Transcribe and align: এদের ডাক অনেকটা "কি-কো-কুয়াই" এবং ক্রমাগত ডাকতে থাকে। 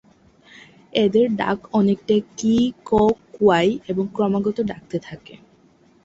এদের 0.95 1.25
ডাক 1.35 1.59
অনেকটা 1.73 2.15
"কি-কো-কুয়াই" 2.37 3.69
এবং 3.87 4.05
ক্রমাগত 4.13 4.57
ডাকতে 4.71 4.97
থাকে। 4.99 5.33